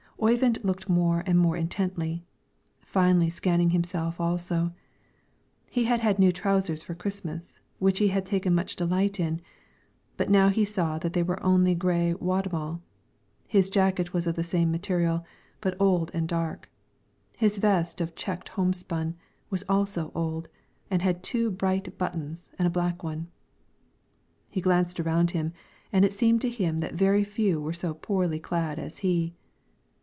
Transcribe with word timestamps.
Oyvind 0.23 0.63
looked 0.63 0.87
more 0.87 1.23
and 1.25 1.39
more 1.39 1.57
intently, 1.57 2.23
finally 2.81 3.31
scanned 3.31 3.71
himself 3.71 4.21
also; 4.21 4.71
he 5.71 5.85
had 5.85 6.01
had 6.01 6.19
new 6.19 6.31
trousers 6.31 6.83
for 6.83 6.93
Christmas, 6.93 7.59
which 7.79 7.97
he 7.97 8.09
had 8.09 8.23
taken 8.23 8.53
much 8.53 8.75
delight 8.75 9.19
in, 9.19 9.41
but 10.17 10.29
now 10.29 10.49
he 10.49 10.63
saw 10.63 10.99
that 10.99 11.13
they 11.13 11.23
were 11.23 11.41
only 11.43 11.73
gray 11.73 12.13
wadmal; 12.21 12.81
his 13.47 13.67
jacket 13.67 14.13
was 14.13 14.27
of 14.27 14.35
the 14.35 14.43
same 14.43 14.69
material, 14.71 15.25
but 15.59 15.75
old 15.81 16.11
and 16.13 16.27
dark; 16.27 16.69
his 17.37 17.57
vest, 17.57 17.99
of 17.99 18.13
checked 18.13 18.49
homespun, 18.49 19.15
was 19.49 19.63
also 19.67 20.11
old, 20.13 20.47
and 20.91 21.01
had 21.01 21.23
two 21.23 21.49
bright 21.49 21.97
buttons 21.97 22.51
and 22.59 22.67
a 22.67 22.69
black 22.69 23.01
one. 23.01 23.25
He 24.51 24.61
glanced 24.61 24.99
around 24.99 25.31
him 25.31 25.51
and 25.91 26.05
it 26.05 26.13
seemed 26.13 26.41
to 26.41 26.49
him 26.51 26.79
that 26.81 26.93
very 26.93 27.23
few 27.23 27.59
were 27.59 27.73
so 27.73 27.95
poorly 27.95 28.37
clad 28.39 28.77
as 28.77 28.99
he. 28.99 29.33